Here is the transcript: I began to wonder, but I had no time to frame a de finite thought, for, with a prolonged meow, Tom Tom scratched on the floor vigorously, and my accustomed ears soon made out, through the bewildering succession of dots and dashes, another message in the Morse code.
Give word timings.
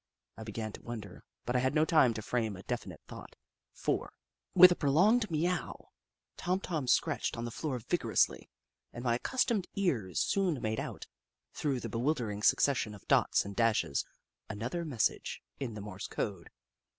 I 0.35 0.43
began 0.43 0.71
to 0.73 0.81
wonder, 0.81 1.23
but 1.45 1.55
I 1.55 1.59
had 1.59 1.75
no 1.75 1.85
time 1.85 2.15
to 2.15 2.23
frame 2.23 2.55
a 2.55 2.63
de 2.63 2.75
finite 2.75 3.01
thought, 3.07 3.35
for, 3.71 4.13
with 4.55 4.71
a 4.71 4.75
prolonged 4.75 5.29
meow, 5.29 5.89
Tom 6.37 6.59
Tom 6.59 6.87
scratched 6.87 7.37
on 7.37 7.45
the 7.45 7.51
floor 7.51 7.77
vigorously, 7.77 8.49
and 8.91 9.03
my 9.03 9.13
accustomed 9.13 9.67
ears 9.75 10.19
soon 10.19 10.59
made 10.59 10.79
out, 10.79 11.05
through 11.53 11.81
the 11.81 11.87
bewildering 11.87 12.41
succession 12.41 12.95
of 12.95 13.07
dots 13.07 13.45
and 13.45 13.55
dashes, 13.55 14.03
another 14.49 14.83
message 14.85 15.43
in 15.59 15.75
the 15.75 15.81
Morse 15.81 16.07
code. 16.07 16.49